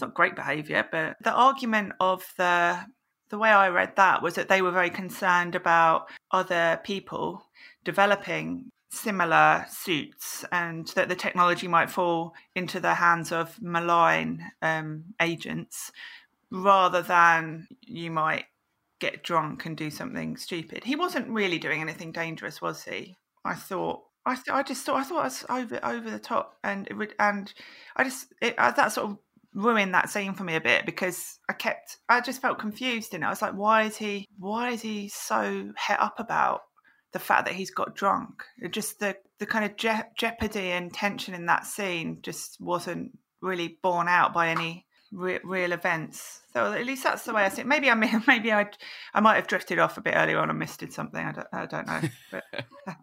it's 0.01 0.07
not 0.07 0.15
great 0.15 0.35
behavior, 0.35 0.87
but 0.91 1.17
the 1.23 1.33
argument 1.33 1.93
of 2.01 2.25
the 2.39 2.79
the 3.29 3.39
way 3.39 3.51
I 3.51 3.69
read 3.69 3.95
that 3.97 4.23
was 4.23 4.35
that 4.35 4.49
they 4.49 4.61
were 4.61 4.73
very 4.73 4.91
concerned 4.91 5.55
about 5.55 6.09
other 6.33 6.81
people 6.83 7.47
developing 7.85 8.73
similar 8.91 9.65
suits 9.71 10.45
and 10.51 10.89
that 10.97 11.09
the 11.09 11.15
technology 11.15 11.69
might 11.69 11.91
fall 11.91 12.35
into 12.57 12.81
the 12.81 12.95
hands 12.95 13.31
of 13.31 13.61
malign 13.63 14.51
um, 14.63 15.05
agents 15.21 15.93
rather 16.51 17.03
than 17.03 17.69
you 17.83 18.11
might 18.11 18.47
get 18.99 19.23
drunk 19.23 19.65
and 19.65 19.77
do 19.77 19.91
something 19.91 20.37
stupid. 20.37 20.83
He 20.83 20.97
wasn't 20.97 21.29
really 21.29 21.59
doing 21.59 21.81
anything 21.81 22.11
dangerous, 22.11 22.61
was 22.61 22.85
he? 22.85 23.17
I 23.45 23.55
thought. 23.55 24.03
I, 24.27 24.35
th- 24.35 24.51
I 24.51 24.63
just 24.63 24.85
thought 24.85 25.01
I 25.01 25.05
thought 25.05 25.21
I 25.21 25.25
was 25.25 25.45
over 25.49 25.81
over 25.83 26.11
the 26.11 26.19
top, 26.19 26.57
and 26.63 26.87
it 26.89 26.95
would, 26.95 27.15
and 27.19 27.51
I 27.97 28.05
just 28.05 28.27
it, 28.43 28.55
uh, 28.59 28.71
that 28.73 28.93
sort 28.93 29.11
of 29.11 29.19
ruined 29.55 29.95
that 29.95 30.11
scene 30.11 30.35
for 30.35 30.45
me 30.45 30.55
a 30.55 30.61
bit 30.61 30.87
because 30.87 31.39
I 31.49 31.53
kept 31.53 31.99
I 32.09 32.21
just 32.21 32.41
felt 32.41 32.59
confused 32.59 33.15
and 33.15 33.25
I 33.25 33.31
was 33.31 33.43
like, 33.43 33.53
why 33.53 33.83
is 33.83 33.97
he 33.97 34.29
why 34.39 34.71
is 34.71 34.83
he 34.83 35.09
so 35.09 35.73
het 35.77 36.01
up 36.01 36.21
about 36.21 36.63
the 37.13 37.19
fact 37.19 37.47
that 37.47 37.55
he's 37.55 37.71
got 37.71 37.97
drunk? 37.97 38.45
Just 38.71 39.01
the 39.01 39.17
the 39.39 39.47
kind 39.47 39.65
of 39.65 39.77
je- 39.77 40.11
jeopardy 40.17 40.71
and 40.71 40.93
tension 40.93 41.35
in 41.35 41.47
that 41.47 41.67
scene 41.67 42.19
just 42.23 42.61
wasn't 42.61 43.19
really 43.41 43.79
borne 43.83 44.09
out 44.09 44.33
by 44.33 44.49
any 44.49 44.87
re- 45.13 45.41
real 45.43 45.73
events. 45.73 46.41
So 46.53 46.73
at 46.73 46.87
least 46.87 47.05
that's 47.05 47.25
the 47.25 47.33
way 47.33 47.43
I 47.45 47.49
see 47.49 47.63
it. 47.63 47.67
Maybe 47.67 47.91
I 47.91 47.95
maybe 48.27 48.53
I 48.53 48.67
I 49.15 49.21
might 49.21 49.37
have 49.37 49.47
drifted 49.47 49.79
off 49.79 49.97
a 49.97 50.03
bit 50.03 50.15
earlier 50.17 50.39
on 50.39 50.51
and 50.51 50.59
missed 50.59 50.85
something. 50.93 51.25
I 51.25 51.33
don't, 51.33 51.49
I 51.53 51.67
don't 51.67 51.87
know, 51.87 52.01
but 52.31 52.45
but 52.87 52.97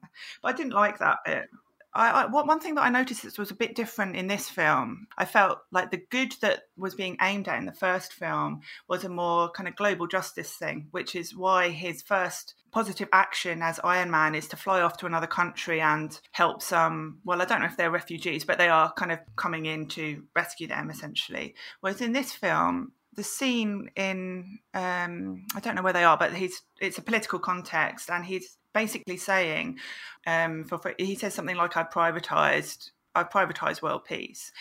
I 0.44 0.54
didn't 0.54 0.74
like 0.74 1.00
that 1.00 1.20
bit. 1.26 1.50
I, 1.98 2.10
I, 2.10 2.26
one 2.28 2.60
thing 2.60 2.76
that 2.76 2.84
I 2.84 2.90
noticed 2.90 3.40
was 3.40 3.52
a 3.52 3.56
bit 3.56 3.76
different 3.76 4.16
in 4.16 4.28
this 4.28 4.48
film. 4.48 5.08
I 5.18 5.26
felt 5.26 5.60
like 5.72 5.90
the 5.90 6.04
good 6.10 6.34
that 6.42 6.64
was 6.78 6.96
being 6.96 7.18
aimed 7.22 7.48
at 7.48 7.58
in 7.58 7.66
the 7.66 7.74
first 7.74 8.14
film 8.14 8.62
was 8.88 9.04
a 9.04 9.10
more 9.10 9.50
kind 9.50 9.68
of 9.68 9.76
global 9.76 10.06
justice 10.08 10.54
thing, 10.54 10.88
which 10.92 11.16
is 11.16 11.36
why 11.36 11.70
his 11.70 12.04
first 12.04 12.54
positive 12.72 13.10
action 13.12 13.64
as 13.64 13.80
Iron 13.84 14.12
Man 14.12 14.36
is 14.36 14.48
to 14.50 14.56
fly 14.56 14.82
off 14.82 14.98
to 14.98 15.08
another 15.08 15.28
country 15.28 15.82
and 15.82 16.20
help 16.32 16.62
some. 16.62 17.18
Well, 17.26 17.42
I 17.42 17.46
don't 17.46 17.62
know 17.62 17.66
if 17.66 17.78
they're 17.78 17.90
refugees, 17.90 18.46
but 18.46 18.60
they 18.60 18.70
are 18.70 18.94
kind 18.94 19.12
of 19.12 19.20
coming 19.36 19.66
in 19.66 19.88
to 19.90 20.24
rescue 20.36 20.68
them 20.68 20.92
essentially. 20.92 21.56
Whereas 21.82 22.02
in 22.02 22.12
this 22.12 22.34
film, 22.34 22.92
the 23.18 23.24
scene 23.24 23.90
in 23.96 24.60
um, 24.74 25.44
I 25.56 25.60
don't 25.60 25.76
know 25.76 25.82
where 25.82 25.92
they 25.92 26.06
are, 26.06 26.18
but 26.18 26.34
he's 26.34 26.62
it's 26.80 27.00
a 27.00 27.02
political 27.02 27.40
context, 27.40 28.10
and 28.10 28.24
he's 28.24 28.58
basically 28.74 29.18
saying, 29.18 29.80
um, 30.28 30.64
for, 30.64 30.78
for, 30.78 30.94
he 30.98 31.16
says 31.16 31.34
something 31.34 31.58
like, 31.58 31.76
"I 31.76 31.84
privatized, 31.84 32.92
I 33.16 33.24
privatized 33.24 33.82
world 33.82 34.06
peace," 34.06 34.52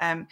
um, 0.00 0.26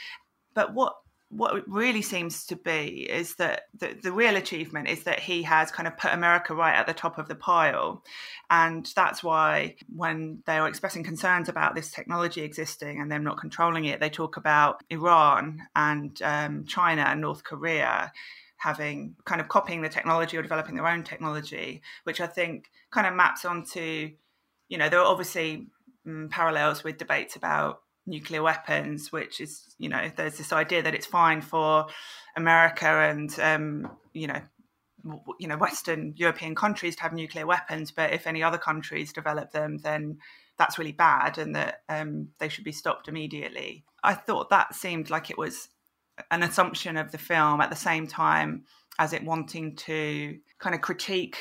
but 0.55 0.75
what 0.75 0.95
what 1.31 1.69
really 1.69 2.02
seems 2.02 2.47
to 2.47 2.57
be 2.57 3.09
is 3.11 3.35
that 3.37 3.62
the, 3.78 3.97
the 4.02 4.12
real 4.12 4.37
achievement 4.37 4.88
is 4.88 5.04
that 5.04 5.19
he 5.19 5.43
has 5.43 5.71
kind 5.71 5.88
of 5.88 5.97
put 5.97 6.12
America 6.12 6.54
right 6.54 6.76
at 6.76 6.87
the 6.87 6.95
top 6.95 7.19
of 7.19 7.28
the 7.28 7.35
pile. 7.35 8.04
And 8.50 8.90
that's 8.95 9.23
why 9.23 9.76
when 9.95 10.43
they 10.47 10.59
are 10.59 10.69
expressing 10.69 11.02
concerns 11.02 11.49
about 11.49 11.75
this 11.75 11.90
technology 11.90 12.43
existing 12.43 13.00
and 13.00 13.11
them 13.11 13.25
not 13.25 13.38
controlling 13.38 13.87
it, 13.87 14.00
they 14.00 14.11
talk 14.11 14.37
about 14.37 14.85
Iran 14.90 15.62
and 15.75 16.21
um, 16.23 16.66
China 16.66 17.02
and 17.02 17.21
North 17.21 17.43
Korea 17.43 18.12
having 18.57 19.16
kind 19.25 19.40
of 19.40 19.49
copying 19.49 19.83
the 19.83 19.88
technology 19.88 20.37
or 20.37 20.43
developing 20.43 20.75
their 20.75 20.88
own 20.88 21.02
technology, 21.02 21.83
which 22.04 22.21
I 22.21 22.26
think 22.26 22.71
kind 22.90 23.07
of 23.07 23.14
maps 23.14 23.45
onto, 23.45 24.11
you 24.69 24.78
know, 24.78 24.88
there 24.88 25.00
are 25.00 25.07
obviously 25.07 25.66
um, 26.07 26.28
parallels 26.31 26.85
with 26.85 26.97
debates 26.97 27.37
about 27.37 27.83
nuclear 28.06 28.42
weapons, 28.42 29.11
which 29.12 29.40
is, 29.40 29.75
you 29.78 29.88
know, 29.88 30.11
there's 30.16 30.38
this 30.38 30.52
idea 30.52 30.82
that 30.82 30.94
it's 30.94 31.06
fine 31.06 31.40
for 31.40 31.87
America 32.37 32.87
and, 32.87 33.38
um, 33.40 33.96
you 34.12 34.26
know, 34.26 34.40
you 35.38 35.49
know, 35.49 35.58
Western 35.58 36.14
European 36.16 36.54
countries 36.54 36.96
to 36.96 37.02
have 37.02 37.12
nuclear 37.12 37.46
weapons, 37.46 37.90
but 37.90 38.12
if 38.12 38.26
any 38.26 38.42
other 38.42 38.56
countries 38.56 39.12
develop 39.12 39.52
them, 39.52 39.78
then 39.78 40.18
that's 40.56 40.78
really 40.78 40.92
bad, 40.92 41.37
and 41.37 41.54
that 41.54 41.82
um, 41.88 42.28
they 42.38 42.49
should 42.49 42.64
be 42.64 42.73
stopped 42.73 43.08
immediately. 43.08 43.84
I 44.02 44.14
thought 44.14 44.50
that 44.50 44.75
seemed 44.75 45.11
like 45.11 45.30
it 45.30 45.37
was 45.37 45.68
an 46.30 46.42
assumption 46.42 46.96
of 46.96 47.12
the 47.12 47.18
film 47.18 47.61
at 47.61 47.70
the 47.70 47.76
same 47.76 48.06
time 48.06 48.64
as 48.99 49.12
it 49.12 49.25
wanting 49.25 49.76
to 49.76 50.38
kind 50.58 50.75
of 50.75 50.80
critique 50.80 51.38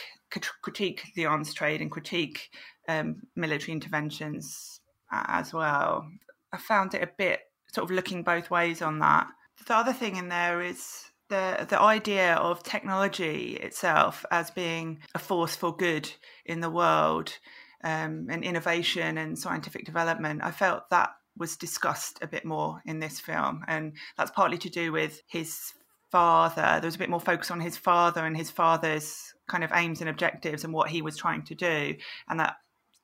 critique 0.64 1.04
the 1.16 1.28
arms 1.28 1.54
trade 1.54 1.80
and 1.80 1.92
critique 1.92 2.50
um, 2.88 3.22
military 3.36 3.72
interventions 3.72 4.80
as 5.12 5.54
well. 5.54 6.08
I 6.54 6.58
found 6.58 6.94
it 6.94 7.04
a 7.04 7.10
bit 7.18 7.42
sort 7.74 7.90
of 7.90 7.96
looking 7.96 8.24
both 8.24 8.52
ways 8.52 8.82
on 8.82 9.00
that. 9.00 9.28
The 9.66 9.76
other 9.76 9.94
thing 9.94 10.16
in 10.16 10.30
there 10.30 10.62
is 10.62 11.06
the 11.30 11.66
the 11.68 11.80
idea 11.80 12.36
of 12.36 12.64
technology 12.64 13.56
itself 13.56 14.26
as 14.30 14.52
being 14.52 15.00
a 15.16 15.20
force 15.20 15.56
for 15.56 15.76
good 15.76 16.12
in 16.46 16.60
the 16.60 16.70
world 16.70 17.38
um, 17.84 18.28
and 18.30 18.44
innovation 18.44 19.18
and 19.18 19.38
scientific 19.38 19.86
development. 19.86 20.44
I 20.44 20.52
felt 20.52 20.90
that 20.90 21.10
was 21.36 21.58
discussed 21.58 22.20
a 22.22 22.28
bit 22.28 22.46
more 22.46 22.82
in 22.86 23.00
this 23.00 23.20
film, 23.20 23.64
and 23.68 23.94
that's 24.18 24.32
partly 24.32 24.58
to 24.60 24.70
do 24.70 24.92
with 24.92 25.22
his 25.28 25.74
father. 26.12 26.80
There 26.80 26.88
was 26.88 26.96
a 26.96 27.00
bit 27.00 27.10
more 27.10 27.20
focus 27.20 27.50
on 27.50 27.60
his 27.60 27.78
father 27.78 28.24
and 28.26 28.38
his 28.38 28.52
father's 28.52 29.34
kind 29.48 29.64
of 29.64 29.72
aims 29.74 30.00
and 30.00 30.10
objectives 30.10 30.64
and 30.64 30.72
what 30.72 30.90
he 30.90 31.02
was 31.02 31.18
trying 31.18 31.44
to 31.46 31.56
do, 31.56 31.96
and 32.30 32.40
that 32.40 32.58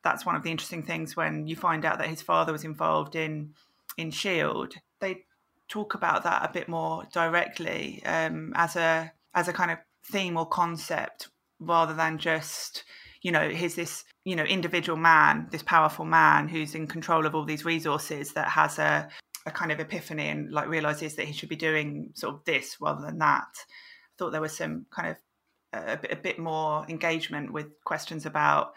that's 0.03 0.25
one 0.25 0.35
of 0.35 0.43
the 0.43 0.51
interesting 0.51 0.83
things 0.83 1.15
when 1.15 1.47
you 1.47 1.55
find 1.55 1.85
out 1.85 1.97
that 1.99 2.07
his 2.07 2.21
father 2.21 2.51
was 2.51 2.63
involved 2.63 3.15
in 3.15 3.53
in 3.97 4.11
Shield. 4.11 4.75
They 4.99 5.23
talk 5.67 5.93
about 5.93 6.23
that 6.23 6.49
a 6.49 6.53
bit 6.53 6.67
more 6.67 7.05
directly 7.11 8.01
um, 8.05 8.53
as 8.55 8.75
a 8.75 9.11
as 9.33 9.47
a 9.47 9.53
kind 9.53 9.71
of 9.71 9.77
theme 10.03 10.37
or 10.37 10.45
concept 10.45 11.29
rather 11.59 11.93
than 11.93 12.17
just 12.17 12.83
you 13.21 13.31
know 13.31 13.49
here's 13.49 13.75
this 13.75 14.05
you 14.23 14.35
know 14.35 14.43
individual 14.43 14.97
man 14.97 15.47
this 15.51 15.61
powerful 15.61 16.05
man 16.05 16.47
who's 16.47 16.73
in 16.73 16.87
control 16.87 17.25
of 17.25 17.35
all 17.35 17.43
these 17.43 17.65
resources 17.65 18.33
that 18.33 18.47
has 18.47 18.79
a 18.79 19.09
a 19.45 19.51
kind 19.51 19.71
of 19.71 19.79
epiphany 19.79 20.27
and 20.27 20.51
like 20.51 20.67
realizes 20.67 21.15
that 21.15 21.25
he 21.25 21.33
should 21.33 21.49
be 21.49 21.55
doing 21.55 22.11
sort 22.13 22.35
of 22.35 22.43
this 22.45 22.77
rather 22.79 23.01
than 23.01 23.19
that. 23.19 23.47
I 23.57 24.13
thought 24.17 24.31
there 24.31 24.41
was 24.41 24.55
some 24.55 24.85
kind 24.91 25.09
of 25.09 25.17
a, 25.73 26.11
a 26.11 26.15
bit 26.15 26.39
more 26.39 26.85
engagement 26.89 27.51
with 27.51 27.67
questions 27.83 28.25
about 28.25 28.73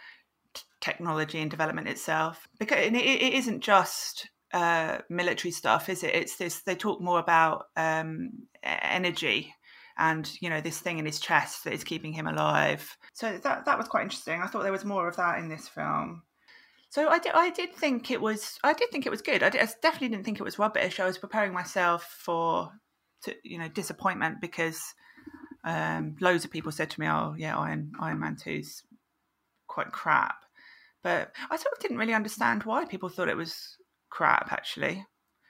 technology 0.82 1.40
and 1.40 1.50
development 1.50 1.88
itself 1.88 2.46
because 2.58 2.78
it, 2.78 2.94
it 2.94 3.32
isn't 3.32 3.60
just 3.60 4.28
uh, 4.52 4.98
military 5.08 5.52
stuff, 5.52 5.88
is 5.88 6.02
it? 6.02 6.14
It's 6.14 6.36
this. 6.36 6.60
They 6.60 6.74
talk 6.74 7.00
more 7.00 7.18
about 7.18 7.66
um, 7.76 8.30
energy 8.62 9.54
and 9.98 10.30
you 10.40 10.48
know 10.48 10.60
this 10.60 10.78
thing 10.78 10.98
in 10.98 11.06
his 11.06 11.20
chest 11.20 11.64
that 11.64 11.72
is 11.72 11.84
keeping 11.84 12.12
him 12.12 12.26
alive. 12.26 12.96
So 13.12 13.38
that 13.38 13.64
that 13.64 13.78
was 13.78 13.88
quite 13.88 14.02
interesting. 14.02 14.40
I 14.42 14.46
thought 14.46 14.62
there 14.62 14.72
was 14.72 14.84
more 14.84 15.08
of 15.08 15.16
that 15.16 15.38
in 15.38 15.48
this 15.48 15.68
film. 15.68 16.22
So 16.90 17.08
I 17.08 17.18
did, 17.18 17.32
I 17.32 17.48
did 17.50 17.74
think 17.74 18.10
it 18.10 18.20
was 18.20 18.58
I 18.62 18.74
did 18.74 18.90
think 18.90 19.06
it 19.06 19.10
was 19.10 19.22
good. 19.22 19.42
I, 19.42 19.48
did, 19.48 19.62
I 19.62 19.68
definitely 19.80 20.10
didn't 20.10 20.24
think 20.24 20.40
it 20.40 20.44
was 20.44 20.58
rubbish. 20.58 21.00
I 21.00 21.06
was 21.06 21.18
preparing 21.18 21.52
myself 21.52 22.04
for 22.18 22.70
to, 23.22 23.34
you 23.44 23.58
know 23.58 23.68
disappointment 23.68 24.40
because 24.40 24.94
um, 25.64 26.16
loads 26.20 26.44
of 26.44 26.50
people 26.50 26.72
said 26.72 26.90
to 26.90 27.00
me, 27.00 27.06
"Oh 27.08 27.34
yeah, 27.38 27.56
Iron 27.58 27.92
Iron 28.00 28.20
Man 28.20 28.36
2's 28.36 28.82
quite 29.66 29.92
crap," 29.92 30.41
but 31.02 31.32
I 31.50 31.56
sort 31.56 31.72
of 31.72 31.80
didn't 31.80 31.98
really 31.98 32.14
understand 32.14 32.64
why 32.64 32.84
people 32.84 33.08
thought 33.08 33.28
it 33.28 33.36
was 33.36 33.76
crap. 34.10 34.52
Actually, 34.52 35.04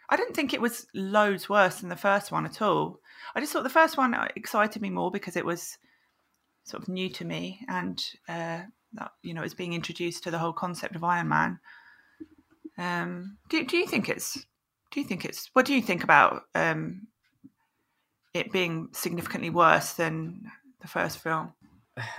I 0.08 0.16
didn't 0.16 0.34
think 0.34 0.52
it 0.52 0.60
was 0.60 0.86
loads 0.94 1.48
worse 1.48 1.80
than 1.80 1.88
the 1.88 1.96
first 1.96 2.32
one 2.32 2.46
at 2.46 2.62
all. 2.62 3.00
I 3.34 3.40
just 3.40 3.52
thought 3.52 3.62
the 3.62 3.68
first 3.70 3.96
one 3.96 4.14
excited 4.36 4.82
me 4.82 4.90
more 4.90 5.10
because 5.10 5.36
it 5.36 5.46
was 5.46 5.78
sort 6.64 6.82
of 6.82 6.88
new 6.88 7.08
to 7.10 7.24
me 7.24 7.60
and 7.68 8.02
uh, 8.28 8.60
you 9.22 9.34
know 9.34 9.42
is 9.42 9.54
being 9.54 9.72
introduced 9.72 10.24
to 10.24 10.30
the 10.30 10.38
whole 10.38 10.52
concept 10.52 10.96
of 10.96 11.04
Iron 11.04 11.28
Man. 11.28 11.58
Um, 12.78 13.38
do 13.48 13.64
do 13.64 13.76
you 13.76 13.86
think 13.86 14.08
it's 14.08 14.34
do 14.90 15.00
you 15.00 15.06
think 15.06 15.24
it's 15.24 15.50
what 15.52 15.66
do 15.66 15.74
you 15.74 15.82
think 15.82 16.04
about 16.04 16.42
um, 16.54 17.08
it 18.34 18.52
being 18.52 18.88
significantly 18.92 19.50
worse 19.50 19.94
than 19.94 20.50
the 20.80 20.88
first 20.88 21.18
film? 21.18 21.52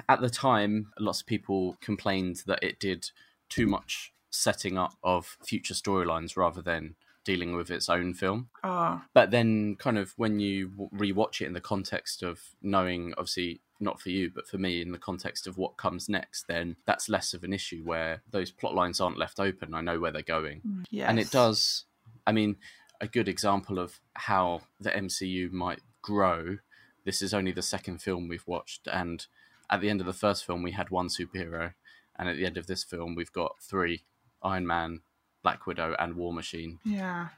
At 0.08 0.22
the 0.22 0.30
time, 0.30 0.92
lots 1.00 1.22
of 1.22 1.28
people 1.28 1.78
complained 1.82 2.44
that 2.48 2.64
it 2.64 2.80
did 2.80 3.10
too 3.50 3.68
much 3.68 4.14
setting 4.30 4.78
up 4.78 4.96
of 5.04 5.38
future 5.44 5.74
storylines 5.74 6.36
rather 6.36 6.62
than 6.62 6.96
dealing 7.24 7.56
with 7.56 7.72
its 7.72 7.90
own 7.90 8.14
film. 8.14 8.50
Oh. 8.64 9.02
But 9.14 9.32
then, 9.32 9.76
kind 9.78 9.98
of, 9.98 10.14
when 10.18 10.40
you 10.40 10.90
rewatch 10.94 11.42
it 11.42 11.46
in 11.46 11.54
the 11.54 11.62
context 11.62 12.24
of 12.24 12.42
knowing, 12.62 13.14
obviously, 13.18 13.62
not 13.80 14.02
for 14.02 14.10
you, 14.10 14.32
but 14.34 14.48
for 14.48 14.58
me, 14.58 14.82
in 14.82 14.92
the 14.92 14.98
context 14.98 15.48
of 15.48 15.58
what 15.58 15.78
comes 15.78 16.10
next, 16.10 16.48
then 16.48 16.76
that's 16.86 17.10
less 17.10 17.34
of 17.34 17.44
an 17.44 17.54
issue 17.54 17.82
where 17.84 18.22
those 18.30 18.52
plot 18.52 18.76
lines 18.76 19.00
aren't 19.00 19.18
left 19.18 19.40
open. 19.40 19.74
I 19.74 19.82
know 19.82 20.00
where 20.00 20.12
they're 20.12 20.22
going. 20.22 20.62
Mm, 20.68 20.86
yes. 20.90 21.10
And 21.10 21.20
it 21.20 21.32
does, 21.32 21.86
I 22.28 22.32
mean, 22.32 22.58
a 23.02 23.08
good 23.08 23.28
example 23.28 23.80
of 23.80 24.00
how 24.14 24.62
the 24.80 24.92
MCU 24.92 25.52
might 25.52 25.82
grow. 26.02 26.58
This 27.06 27.22
is 27.22 27.34
only 27.34 27.52
the 27.52 27.62
second 27.62 28.02
film 28.02 28.28
we've 28.28 28.48
watched. 28.48 28.88
And 28.88 29.26
at 29.70 29.82
the 29.82 29.90
end 29.90 30.00
of 30.00 30.08
the 30.08 30.14
first 30.14 30.46
film, 30.46 30.64
we 30.64 30.72
had 30.72 30.90
one 30.90 31.08
superhero. 31.08 31.74
And 32.18 32.30
at 32.30 32.38
the 32.38 32.46
end 32.46 32.58
of 32.58 32.68
this 32.68 32.84
film, 32.84 33.16
we've 33.16 33.32
got 33.32 33.56
three 33.62 34.04
Iron 34.44 34.68
Man, 34.68 35.02
Black 35.42 35.66
Widow, 35.66 35.96
and 35.98 36.16
War 36.16 36.34
Machine. 36.34 36.80
Yeah. 36.86 37.30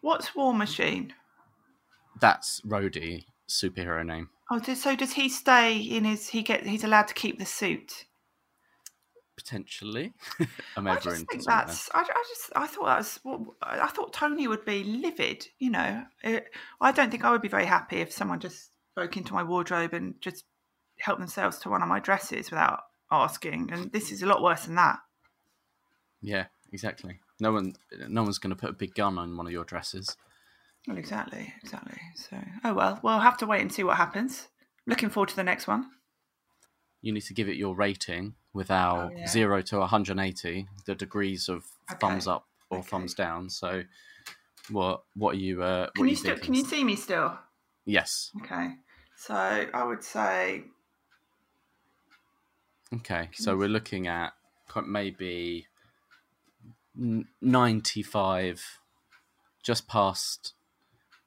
What's 0.00 0.34
War 0.34 0.54
Machine? 0.54 1.12
That's 2.20 2.60
Rhodey 2.62 3.24
superhero 3.48 4.04
name. 4.04 4.30
Oh, 4.50 4.62
so 4.62 4.94
does 4.94 5.12
he 5.12 5.28
stay 5.28 5.76
in 5.76 6.04
his? 6.04 6.28
He 6.28 6.42
get 6.42 6.64
he's 6.64 6.84
allowed 6.84 7.08
to 7.08 7.14
keep 7.14 7.38
the 7.38 7.44
suit. 7.44 8.04
Potentially, 9.36 10.14
I'm 10.76 10.86
I 10.86 10.92
ever 10.92 11.00
just 11.00 11.16
into 11.16 11.26
think 11.26 11.44
that's. 11.44 11.90
I, 11.92 12.00
I 12.00 12.24
just 12.28 12.52
I 12.54 12.66
thought 12.66 12.86
that 12.86 12.98
was. 12.98 13.20
Well, 13.24 13.56
I 13.60 13.88
thought 13.88 14.12
Tony 14.12 14.46
would 14.48 14.64
be 14.64 14.84
livid. 14.84 15.46
You 15.58 15.70
know, 15.70 16.04
it, 16.22 16.46
I 16.80 16.92
don't 16.92 17.10
think 17.10 17.24
I 17.24 17.32
would 17.32 17.42
be 17.42 17.48
very 17.48 17.66
happy 17.66 17.96
if 17.96 18.12
someone 18.12 18.40
just 18.40 18.70
broke 18.94 19.16
into 19.16 19.34
my 19.34 19.42
wardrobe 19.42 19.92
and 19.92 20.14
just 20.20 20.44
helped 21.00 21.20
themselves 21.20 21.58
to 21.60 21.68
one 21.68 21.82
of 21.82 21.88
my 21.88 22.00
dresses 22.00 22.50
without 22.50 22.80
asking. 23.10 23.70
And 23.72 23.92
this 23.92 24.10
is 24.12 24.22
a 24.22 24.26
lot 24.26 24.42
worse 24.42 24.64
than 24.64 24.74
that. 24.76 24.98
Yeah, 26.22 26.46
exactly. 26.72 27.20
No 27.40 27.52
one, 27.52 27.74
no 28.08 28.22
one's 28.22 28.38
going 28.38 28.50
to 28.50 28.56
put 28.60 28.70
a 28.70 28.74
big 28.74 28.94
gun 28.94 29.18
on 29.18 29.36
one 29.36 29.46
of 29.46 29.52
your 29.52 29.64
dresses. 29.64 30.16
Well, 30.88 30.96
exactly, 30.98 31.52
exactly. 31.62 31.98
So, 32.14 32.38
oh 32.64 32.72
well, 32.74 33.00
we'll 33.02 33.18
have 33.18 33.36
to 33.38 33.46
wait 33.46 33.60
and 33.60 33.72
see 33.72 33.82
what 33.82 33.96
happens. 33.96 34.48
Looking 34.86 35.10
forward 35.10 35.28
to 35.30 35.36
the 35.36 35.42
next 35.44 35.66
one. 35.66 35.90
You 37.02 37.12
need 37.12 37.22
to 37.22 37.34
give 37.34 37.48
it 37.48 37.56
your 37.56 37.74
rating 37.74 38.34
without 38.54 39.10
Oh, 39.12 39.16
yeah. 39.16 39.26
zero 39.26 39.62
to 39.62 39.78
180, 39.80 40.66
the 40.86 40.94
degrees 40.94 41.48
of 41.48 41.64
Okay, 41.90 41.98
thumbs 42.00 42.26
up 42.26 42.46
or 42.70 42.78
okay. 42.78 42.86
thumbs 42.88 43.14
down. 43.14 43.50
So, 43.50 43.82
what 44.70 45.02
what 45.14 45.34
are 45.34 45.38
you? 45.38 45.62
Uh, 45.62 45.90
Can 45.94 46.04
are 46.04 46.08
you 46.08 46.16
still? 46.16 46.38
Can 46.38 46.54
you 46.54 46.64
see 46.64 46.82
me 46.84 46.96
still? 46.96 47.36
Yes. 47.84 48.30
Okay. 48.42 48.70
So 49.16 49.34
I 49.34 49.84
would 49.84 50.02
say 50.04 50.64
Okay. 52.94 53.30
So 53.34 53.56
we're 53.56 53.68
looking 53.68 54.06
at 54.06 54.32
maybe 54.86 55.66
95, 56.94 58.64
just 59.62 59.88
past, 59.88 60.54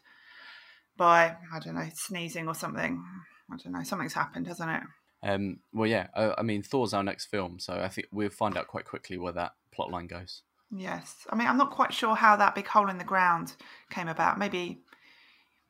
by 0.97 1.37
I 1.53 1.59
don't 1.61 1.75
know 1.75 1.89
sneezing 1.95 2.49
or 2.49 2.55
something. 2.55 3.03
I 3.51 3.57
don't 3.57 3.73
know. 3.73 3.83
Something's 3.83 4.15
happened, 4.15 4.47
hasn't 4.47 4.71
it? 4.71 4.83
Um, 5.25 5.61
well, 5.73 5.89
yeah, 5.89 6.09
I, 6.15 6.35
I 6.39 6.43
mean, 6.43 6.63
Thor's 6.63 6.93
our 6.93 7.05
next 7.05 7.27
film, 7.27 7.59
so 7.61 7.75
I 7.75 7.89
think 7.89 8.09
we'll 8.11 8.31
find 8.31 8.57
out 8.57 8.67
quite 8.67 8.85
quickly 8.85 9.19
where 9.19 9.33
that 9.33 9.53
plot 9.73 9.91
line 9.91 10.09
goes. 10.09 10.43
Yes. 10.75 11.27
I 11.31 11.37
mean, 11.37 11.47
I'm 11.47 11.59
not 11.59 11.71
quite 11.71 11.93
sure 11.93 12.15
how 12.15 12.37
that 12.37 12.55
big 12.55 12.67
hole 12.67 12.89
in 12.89 12.99
the 12.99 13.05
ground 13.05 13.55
came 13.91 14.09
about. 14.09 14.39
Maybe 14.39 14.83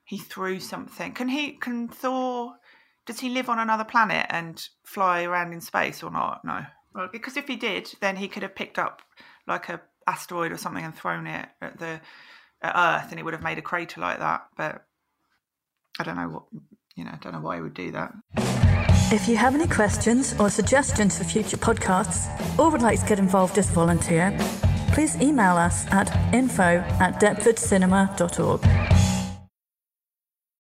he 0.05 0.19
threw 0.19 0.61
something. 0.61 1.13
Can 1.13 1.29
he? 1.29 1.53
Can 1.53 1.89
Thor? 1.89 2.55
Does 3.05 3.21
he 3.21 3.31
live 3.31 3.49
on 3.49 3.59
another 3.59 3.85
planet 3.85 4.27
and 4.31 4.65
fly 4.85 5.25
around 5.25 5.53
in 5.53 5.61
space 5.61 6.03
or 6.03 6.11
not? 6.11 6.45
No. 6.45 6.65
Well, 6.95 7.09
because 7.11 7.37
if 7.37 7.49
he 7.49 7.57
did, 7.57 7.93
then 8.01 8.17
he 8.17 8.29
could 8.29 8.45
have 8.45 8.55
picked 8.55 8.79
up 8.79 9.03
like 9.47 9.69
a 9.69 9.81
asteroid 10.07 10.53
or 10.53 10.57
something 10.57 10.85
and 10.85 10.95
thrown 10.95 11.27
it 11.27 11.49
at 11.61 11.79
the 11.79 12.01
at 12.63 12.77
Earth, 12.77 13.11
and 13.11 13.19
it 13.19 13.25
would 13.25 13.35
have 13.35 13.43
made 13.43 13.59
a 13.59 13.63
crater 13.63 14.01
like 14.01 14.21
that. 14.21 14.47
But 14.57 14.87
I 15.99 16.05
don't 16.05 16.17
know 16.17 16.29
what 16.29 16.43
you 16.97 17.05
know. 17.05 17.11
I 17.13 17.17
don't 17.17 17.33
know 17.33 17.41
why 17.41 17.57
he 17.57 17.63
would 17.63 17.75
do 17.75 17.91
that. 17.93 18.13
If 19.13 19.29
you 19.29 19.37
have 19.37 19.55
any 19.55 19.67
questions 19.67 20.35
or 20.41 20.49
suggestions 20.49 21.19
for 21.19 21.25
future 21.25 21.59
podcasts, 21.59 22.27
or 22.59 22.71
would 22.71 22.83
like 22.83 23.01
to 23.01 23.07
get 23.07 23.19
involved 23.19 23.59
as 23.59 23.69
a 23.69 23.73
volunteer, 23.73 24.37
please 24.93 25.21
email 25.21 25.57
us 25.57 25.87
at 25.93 26.35
info 26.35 26.79
at 26.99 27.21
deptfordcinema.org. 27.21 29.02